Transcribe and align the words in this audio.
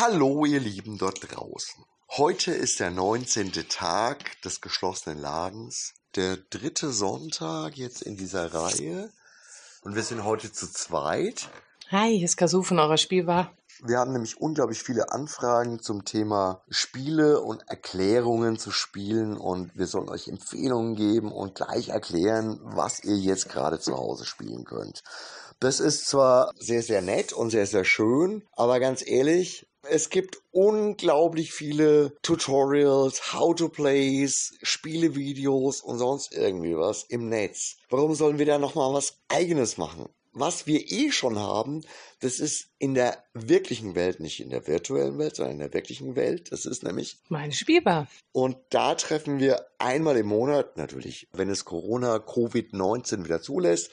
Hallo, 0.00 0.44
ihr 0.44 0.60
Lieben 0.60 0.96
dort 0.96 1.18
draußen. 1.28 1.84
Heute 2.10 2.52
ist 2.52 2.78
der 2.78 2.92
19. 2.92 3.50
Tag 3.68 4.40
des 4.42 4.60
geschlossenen 4.60 5.18
Ladens, 5.18 5.94
der 6.14 6.36
dritte 6.36 6.92
Sonntag 6.92 7.76
jetzt 7.76 8.02
in 8.02 8.16
dieser 8.16 8.54
Reihe. 8.54 9.10
Und 9.82 9.96
wir 9.96 10.04
sind 10.04 10.22
heute 10.22 10.52
zu 10.52 10.70
zweit. 10.70 11.48
Hi, 11.90 12.16
hier 12.16 12.26
ist 12.26 12.36
Kasu 12.36 12.62
von 12.62 12.78
eurer 12.78 12.96
Spielbar. 12.96 13.52
Wir 13.82 13.98
haben 13.98 14.12
nämlich 14.12 14.40
unglaublich 14.40 14.84
viele 14.84 15.10
Anfragen 15.10 15.80
zum 15.80 16.04
Thema 16.04 16.62
Spiele 16.68 17.40
und 17.40 17.68
Erklärungen 17.68 18.56
zu 18.56 18.70
Spielen 18.70 19.36
und 19.36 19.76
wir 19.76 19.88
sollen 19.88 20.10
euch 20.10 20.28
Empfehlungen 20.28 20.94
geben 20.94 21.32
und 21.32 21.56
gleich 21.56 21.88
erklären, 21.88 22.60
was 22.62 23.02
ihr 23.02 23.16
jetzt 23.16 23.48
gerade 23.48 23.80
zu 23.80 23.96
Hause 23.96 24.26
spielen 24.26 24.64
könnt. 24.64 25.02
Das 25.58 25.80
ist 25.80 26.06
zwar 26.06 26.52
sehr, 26.56 26.84
sehr 26.84 27.02
nett 27.02 27.32
und 27.32 27.50
sehr, 27.50 27.66
sehr 27.66 27.84
schön, 27.84 28.46
aber 28.52 28.78
ganz 28.78 29.04
ehrlich, 29.04 29.68
es 29.90 30.10
gibt 30.10 30.40
unglaublich 30.50 31.52
viele 31.52 32.16
Tutorials, 32.22 33.32
How-to-Plays, 33.32 34.58
Spielevideos 34.62 35.80
und 35.80 35.98
sonst 35.98 36.32
irgendwie 36.32 36.76
was 36.76 37.04
im 37.04 37.28
Netz. 37.28 37.76
Warum 37.90 38.14
sollen 38.14 38.38
wir 38.38 38.46
da 38.46 38.58
nochmal 38.58 38.92
was 38.92 39.18
eigenes 39.28 39.78
machen? 39.78 40.08
Was 40.32 40.66
wir 40.66 40.92
eh 40.92 41.10
schon 41.10 41.38
haben, 41.38 41.82
das 42.20 42.38
ist 42.38 42.68
in 42.78 42.94
der 42.94 43.24
wirklichen 43.34 43.94
Welt, 43.94 44.20
nicht 44.20 44.40
in 44.40 44.50
der 44.50 44.66
virtuellen 44.68 45.18
Welt, 45.18 45.34
sondern 45.34 45.54
in 45.54 45.58
der 45.58 45.74
wirklichen 45.74 46.14
Welt. 46.14 46.52
Das 46.52 46.64
ist 46.64 46.84
nämlich 46.84 47.18
meine 47.28 47.52
Spielbar. 47.52 48.06
Und 48.32 48.56
da 48.70 48.94
treffen 48.94 49.40
wir 49.40 49.66
einmal 49.78 50.16
im 50.16 50.26
Monat, 50.26 50.76
natürlich, 50.76 51.28
wenn 51.32 51.50
es 51.50 51.64
Corona, 51.64 52.16
Covid-19 52.16 53.24
wieder 53.24 53.40
zulässt, 53.40 53.90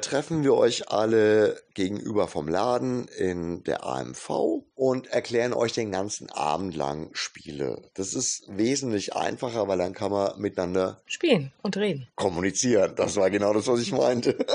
treffen 0.00 0.42
wir 0.42 0.54
euch 0.54 0.90
alle 0.90 1.60
gegenüber 1.74 2.28
vom 2.28 2.48
Laden 2.48 3.08
in 3.08 3.64
der 3.64 3.84
AMV 3.84 4.62
und 4.74 5.06
erklären 5.08 5.52
euch 5.52 5.72
den 5.72 5.90
ganzen 5.90 6.30
Abend 6.30 6.74
lang 6.74 7.10
Spiele. 7.12 7.82
Das 7.94 8.14
ist 8.14 8.44
wesentlich 8.48 9.14
einfacher, 9.14 9.68
weil 9.68 9.78
dann 9.78 9.94
kann 9.94 10.10
man 10.10 10.38
miteinander 10.40 11.02
spielen 11.06 11.52
und 11.62 11.76
reden. 11.76 12.08
Kommunizieren. 12.16 12.94
Das 12.96 13.16
war 13.16 13.30
genau 13.30 13.52
das, 13.52 13.66
was 13.66 13.80
ich 13.80 13.92
meinte. 13.92 14.36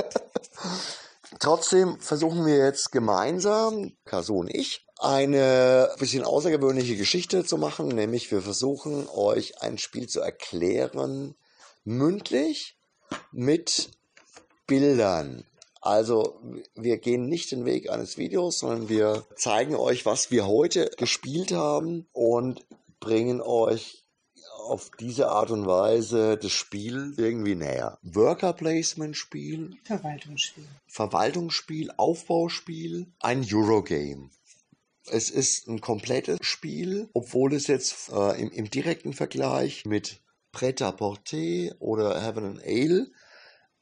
Trotzdem 1.40 2.00
versuchen 2.00 2.46
wir 2.46 2.58
jetzt 2.58 2.92
gemeinsam, 2.92 3.94
Kaso 4.04 4.38
und 4.38 4.54
ich, 4.54 4.86
eine 4.98 5.90
bisschen 5.98 6.26
außergewöhnliche 6.26 6.98
Geschichte 6.98 7.46
zu 7.46 7.58
machen, 7.58 7.88
nämlich 7.88 8.30
wir 8.32 8.42
versuchen 8.42 9.08
euch 9.08 9.62
ein 9.62 9.78
Spiel 9.78 10.08
zu 10.08 10.20
erklären, 10.20 11.36
mündlich 11.86 12.78
mit 13.32 13.92
Bildern. 14.70 15.44
Also 15.82 16.40
wir 16.76 16.98
gehen 16.98 17.28
nicht 17.28 17.52
den 17.52 17.66
Weg 17.66 17.90
eines 17.90 18.18
Videos, 18.18 18.60
sondern 18.60 18.88
wir 18.88 19.26
zeigen 19.36 19.76
euch, 19.76 20.06
was 20.06 20.30
wir 20.32 20.48
heute 20.48 20.92
gespielt 20.98 21.52
haben 21.52 22.08
und 22.14 22.66
bringen 23.00 23.42
euch 23.42 24.06
auf 24.68 24.92
diese 25.00 25.30
Art 25.30 25.50
und 25.50 25.66
Weise 25.66 26.38
das 26.38 26.52
Spiel 26.52 27.16
irgendwie 27.18 27.56
näher. 27.56 27.98
Worker 28.04 28.54
Placement 28.54 29.18
Spiel. 29.18 29.78
Verwaltungsspiel. 29.86 30.66
Verwaltungsspiel, 30.86 31.92
Aufbauspiel, 31.98 33.08
ein 33.20 33.46
Eurogame. 33.52 34.30
Es 35.08 35.32
ist 35.32 35.68
ein 35.68 35.82
komplettes 35.82 36.38
Spiel, 36.42 37.10
obwohl 37.14 37.56
es 37.56 37.66
jetzt 37.66 38.12
äh, 38.12 38.40
im, 38.40 38.52
im 38.52 38.70
direkten 38.70 39.14
Vergleich 39.14 39.86
mit 39.86 40.22
Pret-à-Porter 40.52 41.76
oder 41.80 42.22
Heaven 42.22 42.46
and 42.46 42.64
Ale 42.64 43.08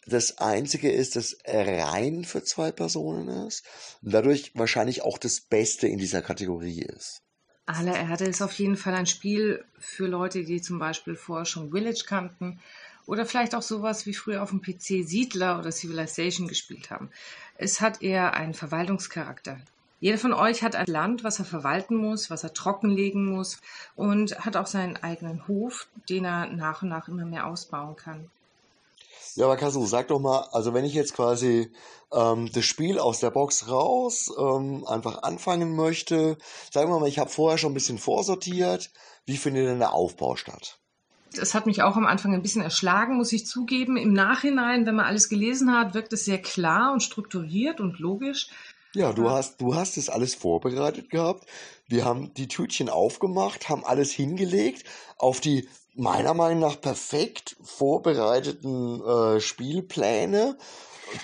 das 0.07 0.37
einzige 0.37 0.91
ist, 0.91 1.15
dass 1.15 1.37
rein 1.45 2.23
für 2.23 2.43
zwei 2.43 2.71
Personen 2.71 3.27
ist 3.47 3.65
und 4.01 4.13
dadurch 4.13 4.51
wahrscheinlich 4.55 5.01
auch 5.01 5.17
das 5.17 5.41
Beste 5.41 5.87
in 5.87 5.97
dieser 5.97 6.21
Kategorie 6.21 6.81
ist. 6.81 7.21
Aller 7.65 7.99
Erde 7.99 8.25
ist 8.25 8.41
auf 8.41 8.53
jeden 8.53 8.77
Fall 8.77 8.93
ein 8.93 9.07
Spiel 9.07 9.65
für 9.77 10.07
Leute, 10.07 10.45
die 10.45 10.61
zum 10.61 10.79
Beispiel 10.79 11.15
vorher 11.15 11.45
schon 11.45 11.71
Village 11.71 12.05
kannten 12.07 12.59
oder 13.05 13.25
vielleicht 13.25 13.55
auch 13.55 13.61
sowas 13.61 14.05
wie 14.05 14.13
früher 14.13 14.41
auf 14.41 14.51
dem 14.51 14.61
PC 14.61 15.05
Siedler 15.05 15.59
oder 15.59 15.71
Civilization 15.71 16.47
gespielt 16.47 16.89
haben. 16.91 17.09
Es 17.57 17.81
hat 17.81 18.01
eher 18.01 18.35
einen 18.35 18.53
Verwaltungscharakter. 18.53 19.59
Jeder 19.99 20.17
von 20.17 20.33
euch 20.33 20.61
hat 20.61 20.75
ein 20.75 20.85
Land, 20.85 21.23
was 21.23 21.39
er 21.39 21.45
verwalten 21.45 21.95
muss, 21.95 22.29
was 22.29 22.43
er 22.43 22.53
trockenlegen 22.53 23.25
muss 23.25 23.59
und 23.95 24.45
hat 24.45 24.55
auch 24.55 24.67
seinen 24.67 24.95
eigenen 24.97 25.47
Hof, 25.47 25.87
den 26.07 26.23
er 26.23 26.47
nach 26.47 26.83
und 26.83 26.89
nach 26.89 27.07
immer 27.07 27.25
mehr 27.25 27.47
ausbauen 27.47 27.95
kann. 27.95 28.29
Ja, 29.35 29.45
aber 29.45 29.57
Kasu, 29.57 29.85
sag 29.85 30.07
doch 30.07 30.19
mal, 30.19 30.47
also 30.51 30.73
wenn 30.73 30.85
ich 30.85 30.93
jetzt 30.93 31.13
quasi 31.13 31.71
ähm, 32.11 32.49
das 32.51 32.65
Spiel 32.65 32.99
aus 32.99 33.19
der 33.19 33.31
Box 33.31 33.69
raus 33.69 34.31
ähm, 34.37 34.85
einfach 34.87 35.23
anfangen 35.23 35.75
möchte, 35.75 36.37
sagen 36.71 36.91
wir 36.91 36.99
mal, 36.99 37.09
ich 37.09 37.19
habe 37.19 37.29
vorher 37.29 37.57
schon 37.57 37.71
ein 37.71 37.75
bisschen 37.75 37.97
vorsortiert, 37.97 38.91
wie 39.25 39.37
findet 39.37 39.67
denn 39.67 39.79
der 39.79 39.93
Aufbau 39.93 40.35
statt? 40.35 40.79
Das 41.35 41.53
hat 41.53 41.65
mich 41.65 41.83
auch 41.83 41.97
am 41.97 42.05
Anfang 42.05 42.33
ein 42.33 42.41
bisschen 42.41 42.61
erschlagen, 42.61 43.17
muss 43.17 43.33
ich 43.33 43.45
zugeben. 43.45 43.97
Im 43.97 44.13
Nachhinein, 44.13 44.85
wenn 44.85 44.95
man 44.95 45.05
alles 45.05 45.29
gelesen 45.29 45.75
hat, 45.75 45.93
wirkt 45.93 46.13
es 46.13 46.25
sehr 46.25 46.41
klar 46.41 46.93
und 46.93 47.03
strukturiert 47.03 47.79
und 47.79 47.99
logisch. 47.99 48.49
Ja, 48.97 49.13
du 49.13 49.29
hast, 49.29 49.61
du 49.61 49.75
hast 49.75 49.95
es 49.97 50.09
alles 50.09 50.33
vorbereitet 50.33 51.11
gehabt. 51.11 51.45
Wir 51.87 52.03
haben 52.03 52.33
die 52.33 52.47
Tütchen 52.47 52.89
aufgemacht, 52.89 53.69
haben 53.69 53.85
alles 53.85 54.11
hingelegt 54.11 54.85
auf 55.19 55.39
die 55.39 55.69
meiner 55.93 56.33
Meinung 56.33 56.61
nach 56.61 56.81
perfekt 56.81 57.57
vorbereiteten 57.61 58.99
äh, 59.05 59.39
Spielpläne. 59.39 60.57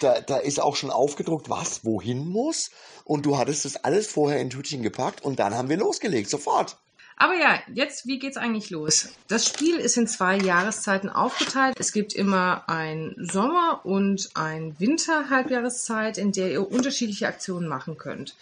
Da, 0.01 0.21
da 0.21 0.37
ist 0.37 0.61
auch 0.61 0.75
schon 0.75 0.91
aufgedruckt, 0.91 1.49
was 1.49 1.83
wohin 1.83 2.27
muss. 2.27 2.69
Und 3.05 3.25
du 3.25 3.39
hattest 3.39 3.65
das 3.65 3.83
alles 3.83 4.05
vorher 4.05 4.39
in 4.39 4.51
Tütchen 4.51 4.83
gepackt 4.83 5.23
und 5.23 5.39
dann 5.39 5.55
haben 5.55 5.69
wir 5.69 5.77
losgelegt, 5.77 6.29
sofort. 6.29 6.77
Aber 7.17 7.35
ja, 7.35 7.59
jetzt, 7.73 8.07
wie 8.07 8.19
geht's 8.19 8.37
eigentlich 8.37 8.69
los? 8.69 9.09
Das 9.27 9.45
Spiel 9.47 9.75
ist 9.75 9.97
in 9.97 10.07
zwei 10.07 10.37
Jahreszeiten 10.37 11.09
aufgeteilt. 11.09 11.75
Es 11.79 11.91
gibt 11.91 12.13
immer 12.13 12.63
ein 12.67 13.15
Sommer- 13.17 13.85
und 13.85 14.31
ein 14.33 14.75
Winter-Halbjahreszeit, 14.79 16.17
in 16.17 16.31
der 16.31 16.51
ihr 16.51 16.69
unterschiedliche 16.69 17.27
Aktionen 17.27 17.67
machen 17.67 17.97
könnt. 17.97 18.35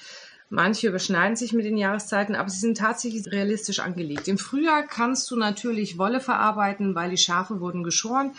Manche 0.49 0.89
überschneiden 0.89 1.37
sich 1.37 1.53
mit 1.53 1.63
den 1.63 1.77
Jahreszeiten, 1.77 2.35
aber 2.35 2.49
sie 2.49 2.59
sind 2.59 2.77
tatsächlich 2.77 3.25
realistisch 3.31 3.79
angelegt. 3.79 4.27
Im 4.27 4.37
Frühjahr 4.37 4.83
kannst 4.83 5.31
du 5.31 5.37
natürlich 5.37 5.97
Wolle 5.97 6.19
verarbeiten, 6.19 6.93
weil 6.93 7.09
die 7.09 7.17
Schafe 7.17 7.61
wurden 7.61 7.83
geschoren. 7.83 8.33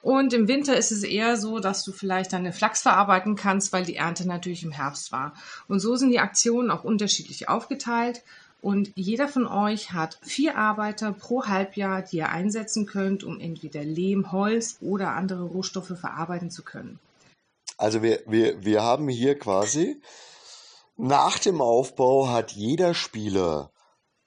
Und 0.00 0.32
im 0.32 0.46
Winter 0.46 0.76
ist 0.76 0.92
es 0.92 1.02
eher 1.02 1.36
so, 1.36 1.58
dass 1.58 1.82
du 1.82 1.90
vielleicht 1.90 2.32
deine 2.32 2.52
Flachs 2.52 2.82
verarbeiten 2.82 3.34
kannst, 3.34 3.72
weil 3.72 3.84
die 3.84 3.96
Ernte 3.96 4.28
natürlich 4.28 4.62
im 4.62 4.70
Herbst 4.70 5.10
war. 5.10 5.34
Und 5.66 5.80
so 5.80 5.96
sind 5.96 6.10
die 6.10 6.20
Aktionen 6.20 6.70
auch 6.70 6.84
unterschiedlich 6.84 7.48
aufgeteilt. 7.48 8.22
Und 8.66 8.90
jeder 8.96 9.28
von 9.28 9.46
euch 9.46 9.92
hat 9.92 10.18
vier 10.22 10.58
Arbeiter 10.58 11.12
pro 11.12 11.44
Halbjahr, 11.44 12.02
die 12.02 12.16
ihr 12.16 12.30
einsetzen 12.30 12.84
könnt, 12.84 13.22
um 13.22 13.38
entweder 13.38 13.84
Lehm, 13.84 14.32
Holz 14.32 14.78
oder 14.80 15.12
andere 15.12 15.44
Rohstoffe 15.44 15.96
verarbeiten 15.96 16.50
zu 16.50 16.64
können. 16.64 16.98
Also 17.78 18.02
wir, 18.02 18.24
wir, 18.26 18.64
wir 18.64 18.82
haben 18.82 19.06
hier 19.06 19.38
quasi 19.38 20.00
nach 20.96 21.38
dem 21.38 21.60
Aufbau 21.60 22.28
hat 22.28 22.54
jeder 22.54 22.92
Spieler 22.94 23.70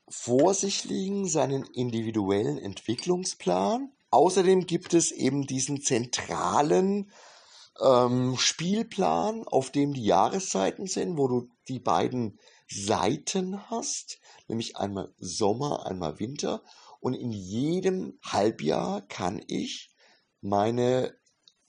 vor 0.08 0.54
sich 0.54 0.86
liegen 0.86 1.28
seinen 1.28 1.66
individuellen 1.66 2.60
Entwicklungsplan. 2.60 3.92
Außerdem 4.10 4.68
gibt 4.68 4.94
es 4.94 5.12
eben 5.12 5.48
diesen 5.48 5.82
zentralen 5.82 7.12
ähm, 7.82 8.38
Spielplan, 8.38 9.46
auf 9.46 9.70
dem 9.70 9.94
die 9.94 10.06
Jahreszeiten 10.06 10.88
sind, 10.88 11.18
wo 11.18 11.28
du 11.28 11.50
die 11.68 11.80
beiden 11.80 12.40
Seiten 12.70 13.70
hast, 13.70 14.20
nämlich 14.48 14.78
einmal 14.78 15.14
Sommer, 15.18 15.86
einmal 15.86 16.20
Winter. 16.20 16.64
Und 17.00 17.14
in 17.14 17.32
jedem 17.32 18.20
Halbjahr 18.24 19.02
kann 19.02 19.42
ich 19.48 19.90
meine 20.42 21.16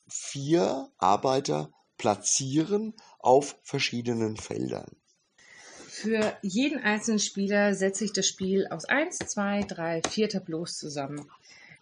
vier 0.09 0.91
Arbeiter 0.99 1.73
platzieren 1.97 2.95
auf 3.19 3.59
verschiedenen 3.63 4.37
Feldern. 4.37 4.97
Für 5.89 6.37
jeden 6.43 6.79
einzelnen 6.79 7.19
Spieler 7.19 7.75
setze 7.75 8.05
ich 8.05 8.13
das 8.13 8.27
Spiel 8.27 8.67
aus 8.69 8.87
1, 8.87 9.19
2, 9.19 9.65
3, 9.65 10.03
4 10.09 10.29
Tableaus 10.29 10.79
zusammen. 10.79 11.31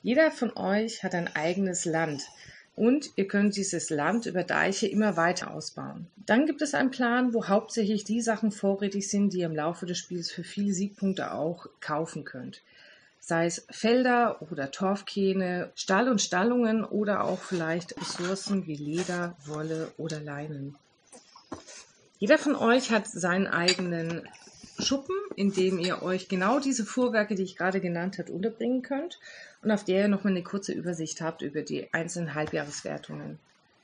Jeder 0.02 0.30
von 0.30 0.56
euch 0.56 1.02
hat 1.04 1.14
ein 1.14 1.28
eigenes 1.34 1.84
Land 1.84 2.22
und 2.78 3.10
ihr 3.16 3.28
könnt 3.28 3.56
dieses 3.56 3.90
Land 3.90 4.26
über 4.26 4.44
Deiche 4.44 4.86
immer 4.86 5.16
weiter 5.16 5.52
ausbauen. 5.52 6.06
Dann 6.16 6.46
gibt 6.46 6.62
es 6.62 6.74
einen 6.74 6.90
Plan, 6.90 7.34
wo 7.34 7.48
hauptsächlich 7.48 8.04
die 8.04 8.20
Sachen 8.20 8.52
vorrätig 8.52 9.10
sind, 9.10 9.32
die 9.32 9.40
ihr 9.40 9.46
im 9.46 9.56
Laufe 9.56 9.86
des 9.86 9.98
Spiels 9.98 10.30
für 10.30 10.44
viele 10.44 10.72
Siegpunkte 10.72 11.32
auch 11.32 11.66
kaufen 11.80 12.24
könnt 12.24 12.62
sei 13.28 13.44
es 13.44 13.66
Felder 13.70 14.40
oder 14.50 14.70
Torfkähne, 14.70 15.70
Stall 15.74 16.08
und 16.08 16.22
Stallungen 16.22 16.82
oder 16.82 17.24
auch 17.24 17.40
vielleicht 17.40 17.94
Ressourcen 18.00 18.66
wie 18.66 18.76
Leder, 18.76 19.36
Wolle 19.44 19.92
oder 19.98 20.18
Leinen. 20.18 20.76
Jeder 22.18 22.38
von 22.38 22.56
euch 22.56 22.90
hat 22.90 23.06
seinen 23.06 23.46
eigenen 23.46 24.26
Schuppen, 24.78 25.16
in 25.36 25.52
dem 25.52 25.78
ihr 25.78 26.02
euch 26.02 26.28
genau 26.28 26.60
diese 26.60 26.84
Fuhrwerke, 26.84 27.34
die 27.34 27.42
ich 27.42 27.56
gerade 27.56 27.80
genannt 27.80 28.18
habe, 28.18 28.32
unterbringen 28.32 28.82
könnt 28.82 29.18
und 29.62 29.70
auf 29.70 29.84
der 29.84 30.02
ihr 30.02 30.08
nochmal 30.08 30.32
eine 30.32 30.42
kurze 30.42 30.72
Übersicht 30.72 31.20
habt 31.20 31.42
über 31.42 31.62
die 31.62 31.92
einzelnen 31.92 32.34
Halbjahreswertungen. 32.34 33.38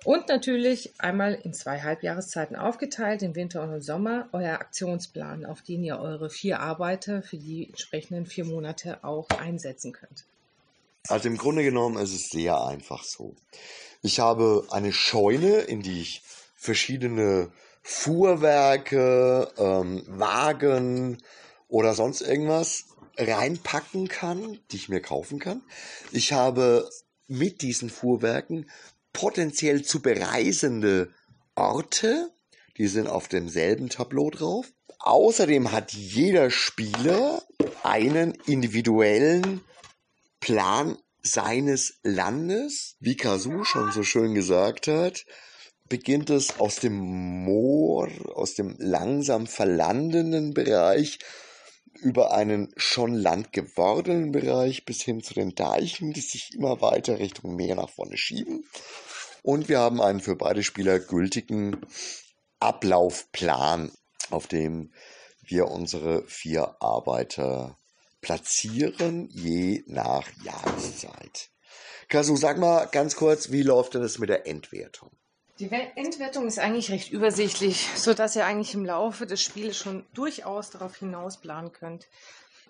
Und 0.05 0.29
natürlich 0.29 0.93
einmal 0.99 1.33
in 1.33 1.55
zwei 1.55 1.81
Halbjahreszeiten 1.81 2.57
aufgeteilt, 2.57 3.23
im 3.23 3.35
Winter 3.35 3.63
und 3.63 3.73
im 3.73 3.81
Sommer, 3.81 4.29
euer 4.33 4.53
Aktionsplan, 4.55 5.47
auf 5.47 5.63
den 5.63 5.83
ihr 5.83 5.99
eure 5.99 6.29
vier 6.29 6.61
Arbeiter 6.61 7.23
für 7.23 7.39
die 7.39 7.69
entsprechenden 7.69 8.27
vier 8.27 8.45
Monate 8.45 9.03
auch 9.03 9.29
einsetzen 9.31 9.93
könnt. 9.93 10.25
Also 11.09 11.29
im 11.29 11.39
Grunde 11.39 11.63
genommen 11.65 11.97
ist 11.97 12.15
es 12.15 12.29
sehr 12.29 12.63
einfach 12.63 13.03
so. 13.03 13.35
Ich 14.03 14.21
habe 14.21 14.67
eine 14.71 14.93
Scheune, 14.93 15.61
in 15.61 15.81
die 15.81 16.03
ich 16.03 16.23
verschiedene 16.55 17.51
Fuhrwerke, 17.87 19.53
ähm, 19.59 20.03
Wagen 20.09 21.19
oder 21.69 21.93
sonst 21.93 22.23
irgendwas 22.23 22.87
reinpacken 23.19 24.09
kann, 24.09 24.59
die 24.73 24.77
ich 24.77 24.89
mir 24.89 25.03
kaufen 25.03 25.39
kann. 25.39 25.63
Ich 26.11 26.33
habe 26.33 26.89
mit 27.29 27.61
diesen 27.61 27.91
Fuhrwerken 27.91 28.71
potenziell 29.13 29.83
zu 29.83 30.01
bereisende 30.01 31.13
Orte, 31.55 32.31
die 32.79 32.89
sind 32.89 33.07
auf 33.07 33.29
demselben 33.29 33.91
Tableau 33.91 34.31
drauf. 34.31 34.73
Außerdem 34.99 35.71
hat 35.71 35.93
jeder 35.93 36.51
Spieler 36.51 37.43
einen 37.83 38.33
individuellen 38.47 39.61
Plan 40.41 40.97
seines 41.23 41.99
Landes. 42.03 42.97
Wie 42.99 43.17
Kasu 43.17 43.65
schon 43.65 43.93
so 43.93 44.03
schön 44.03 44.35
gesagt 44.35 44.89
hat, 44.89 45.27
beginnt 45.89 46.31
es 46.31 46.59
aus 46.61 46.77
dem 46.77 46.95
Moor, 46.95 48.09
aus 48.35 48.55
dem 48.55 48.77
langsam 48.79 49.47
verlandenden 49.47 50.55
Bereich 50.55 51.19
über 52.01 52.35
einen 52.35 52.73
schon 52.77 53.15
landgewordenen 53.15 54.33
Bereich 54.33 54.85
bis 54.85 55.03
hin 55.03 55.23
zu 55.23 55.35
den 55.35 55.55
Deichen, 55.55 56.13
die 56.13 56.21
sich 56.21 56.55
immer 56.55 56.81
weiter 56.81 57.19
Richtung 57.19 57.55
Meer 57.55 57.77
nach 57.77 57.91
vorne 57.91 58.17
schieben. 58.17 58.65
Und 59.43 59.69
wir 59.69 59.79
haben 59.79 60.01
einen 60.01 60.21
für 60.21 60.37
beide 60.37 60.63
Spieler 60.63 60.99
gültigen 60.99 61.81
Ablaufplan, 62.61 63.93
auf 64.31 64.47
dem 64.47 64.93
wir 65.43 65.69
unsere 65.69 66.27
vier 66.27 66.77
Arbeiter 66.81 67.79
platzieren, 68.23 69.29
je 69.31 69.85
nach 69.87 70.27
Jahreszeit. 70.43 71.51
Kasu, 72.09 72.37
sag 72.37 72.59
mal 72.59 72.87
ganz 72.87 73.17
kurz, 73.17 73.51
wie 73.51 73.63
läuft 73.63 73.95
denn 73.95 74.03
das 74.03 74.19
mit 74.19 74.31
der 74.31 74.47
Entwertung? 74.47 75.11
Die 75.61 75.71
Endwertung 75.71 76.49
ist 76.49 76.59
eigentlich 76.59 76.91
recht 76.91 77.13
übersichtlich, 77.13 77.89
so 77.95 78.13
dass 78.13 78.35
ihr 78.35 78.45
eigentlich 78.45 78.75
im 78.75 78.85
Laufe 78.85 79.25
des 79.25 79.41
Spiels 79.41 79.77
schon 79.77 80.05
durchaus 80.13 80.71
darauf 80.71 80.97
hinaus 80.97 81.41
planen 81.41 81.71
könnt. 81.71 82.09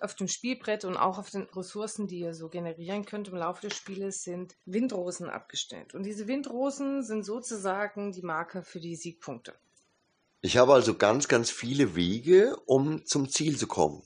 Auf 0.01 0.13
dem 0.13 0.27
Spielbrett 0.27 0.85
und 0.85 0.95
auch 0.95 1.17
auf 1.17 1.31
den 1.31 1.43
Ressourcen, 1.55 2.05
die 2.05 2.19
ihr 2.19 2.35
so 2.35 2.47
generieren 2.47 3.05
könnt 3.05 3.29
im 3.29 3.37
Laufe 3.37 3.67
des 3.67 3.75
Spieles, 3.75 4.23
sind 4.23 4.55
Windrosen 4.65 5.31
abgestellt. 5.31 5.95
Und 5.95 6.03
diese 6.03 6.27
Windrosen 6.27 7.01
sind 7.01 7.25
sozusagen 7.25 8.11
die 8.11 8.21
Marker 8.21 8.61
für 8.61 8.79
die 8.79 8.95
Siegpunkte. 8.95 9.55
Ich 10.41 10.57
habe 10.57 10.73
also 10.73 10.93
ganz, 10.95 11.27
ganz 11.27 11.49
viele 11.49 11.95
Wege, 11.95 12.55
um 12.67 13.03
zum 13.03 13.29
Ziel 13.29 13.57
zu 13.57 13.65
kommen. 13.65 14.03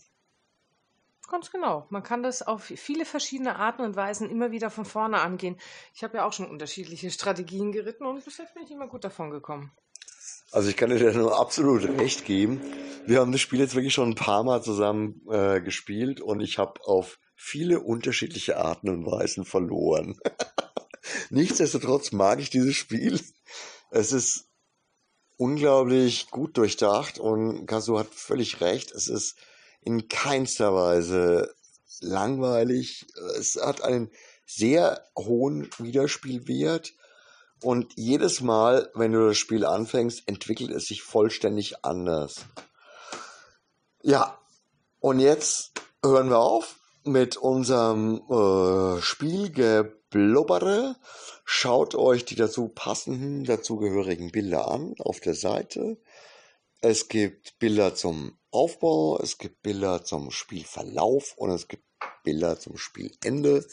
Ganz 1.30 1.52
genau. 1.52 1.86
Man 1.90 2.02
kann 2.02 2.24
das 2.24 2.42
auf 2.42 2.64
viele 2.64 3.06
verschiedene 3.06 3.56
Arten 3.58 3.84
und 3.84 3.96
Weisen 3.96 4.30
immer 4.30 4.52
wieder 4.52 4.72
von 4.72 4.86
vorne 4.86 5.22
angehen. 5.22 5.58
Ich 5.94 6.04
habe 6.04 6.18
ja 6.18 6.26
auch 6.26 6.34
schon 6.34 6.50
unterschiedliche 6.50 7.12
Strategien 7.12 7.72
geritten 7.72 8.06
und 8.06 8.26
bisher 8.26 8.48
bin 8.56 8.64
ich 8.64 8.72
immer 8.72 8.88
gut 8.88 9.04
davon 9.04 9.30
gekommen. 9.30 9.72
Also 10.52 10.70
ich 10.70 10.78
kann 10.78 10.90
dir 10.90 11.00
da 11.00 11.18
nur 11.18 11.40
absolut 11.40 11.84
recht 11.84 12.26
geben. 12.26 12.62
Wir 13.06 13.20
haben 13.20 13.32
das 13.32 13.42
Spiel 13.42 13.60
jetzt 13.60 13.76
wirklich 13.76 13.94
schon 13.94 14.10
ein 14.10 14.16
paar 14.16 14.44
Mal 14.44 14.64
zusammen 14.64 15.22
äh, 15.30 15.62
gespielt 15.62 16.20
und 16.20 16.40
ich 16.40 16.58
habe 16.58 16.82
auf 16.84 17.20
viele 17.36 17.80
unterschiedliche 17.82 18.58
Arten 18.58 18.90
und 18.90 19.06
Weisen 19.06 19.46
verloren. 19.46 20.20
Nichtsdestotrotz 21.30 22.12
mag 22.12 22.40
ich 22.40 22.50
dieses 22.50 22.76
Spiel. 22.76 23.20
Es 23.92 24.12
ist 24.12 24.50
unglaublich 25.38 26.32
gut 26.32 26.58
durchdacht 26.58 27.20
und 27.20 27.68
Kasu 27.68 28.00
hat 28.00 28.08
völlig 28.08 28.62
recht. 28.62 28.92
Es 28.92 29.08
ist 29.08 29.38
in 29.82 30.08
keinster 30.08 30.74
Weise 30.74 31.54
langweilig. 32.02 33.08
Es 33.38 33.56
hat 33.62 33.82
einen 33.82 34.12
sehr 34.46 35.04
hohen 35.18 35.70
Wiederspielwert. 35.78 36.94
Und 37.62 37.94
jedes 37.96 38.42
Mal, 38.42 38.90
wenn 38.96 39.12
du 39.12 39.28
das 39.28 39.38
Spiel 39.38 39.66
anfängst, 39.66 40.24
entwickelt 40.28 40.72
es 40.72 40.88
sich 40.88 41.04
vollständig 41.04 41.84
anders. 41.84 42.46
Ja, 44.02 44.40
und 45.00 45.20
jetzt 45.20 45.72
hören 46.04 46.30
wir 46.30 46.40
auf 46.40 46.76
mit 47.04 47.38
unserem 47.38 48.22
äh, 48.30 49.02
Spielgeblubbere. 49.02 50.96
Schaut 51.44 51.96
euch 51.96 52.26
die 52.26 52.36
dazu 52.36 52.70
passenden, 52.70 53.44
dazugehörigen 53.44 54.32
Bilder 54.32 54.70
an 54.70 54.96
auf 55.00 55.20
der 55.20 55.34
Seite. 55.34 55.98
Es 56.82 57.10
gibt 57.10 57.60
Bilder 57.60 57.94
zum 57.94 58.38
Aufbau, 58.52 59.20
es 59.22 59.38
gibt 59.38 59.62
Bilder 59.62 60.06
zum 60.06 60.32
Spielverlauf 60.32 61.34
und 61.36 61.52
es 61.52 61.68
gibt 61.68 61.84
Bilder 62.24 62.58
zum 62.58 62.78
Spielende. 62.78 63.68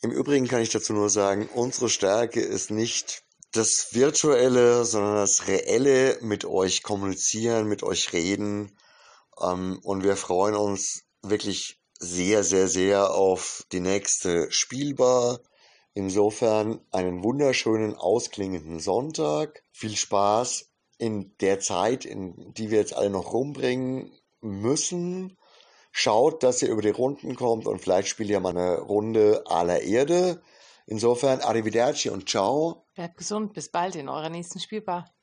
Im 0.00 0.10
Übrigen 0.10 0.48
kann 0.48 0.62
ich 0.62 0.70
dazu 0.70 0.94
nur 0.94 1.10
sagen, 1.10 1.46
unsere 1.54 1.90
Stärke 1.90 2.40
ist 2.40 2.70
nicht 2.70 3.22
das 3.52 3.92
Virtuelle, 3.92 4.86
sondern 4.86 5.16
das 5.16 5.46
Reelle 5.46 6.16
mit 6.22 6.46
euch 6.46 6.82
kommunizieren, 6.82 7.68
mit 7.68 7.82
euch 7.82 8.14
reden. 8.14 8.78
Ähm, 9.42 9.78
und 9.82 10.02
wir 10.02 10.16
freuen 10.16 10.56
uns 10.56 11.02
wirklich 11.20 11.82
sehr, 11.98 12.44
sehr, 12.44 12.68
sehr 12.68 13.10
auf 13.12 13.66
die 13.72 13.80
nächste 13.80 14.50
Spielbar. 14.50 15.40
Insofern 15.92 16.80
einen 16.92 17.22
wunderschönen, 17.22 17.94
ausklingenden 17.94 18.80
Sonntag. 18.80 19.62
Viel 19.72 19.96
Spaß 19.96 20.67
in 20.98 21.36
der 21.40 21.60
Zeit, 21.60 22.04
in 22.04 22.52
die 22.54 22.70
wir 22.70 22.78
jetzt 22.78 22.94
alle 22.94 23.10
noch 23.10 23.32
rumbringen 23.32 24.12
müssen, 24.40 25.36
schaut, 25.92 26.42
dass 26.42 26.62
ihr 26.62 26.68
über 26.68 26.82
die 26.82 26.90
Runden 26.90 27.34
kommt 27.34 27.66
und 27.66 27.80
vielleicht 27.80 28.08
spielt 28.08 28.30
ihr 28.30 28.40
mal 28.40 28.50
eine 28.50 28.80
Runde 28.80 29.44
aller 29.46 29.80
Erde. 29.80 30.42
Insofern, 30.86 31.40
arrivederci 31.40 32.10
und 32.10 32.28
ciao. 32.28 32.84
Bleibt 32.94 33.18
gesund, 33.18 33.52
bis 33.52 33.68
bald 33.68 33.94
in 33.94 34.08
eurer 34.08 34.30
nächsten 34.30 34.58
Spielbar. 34.58 35.10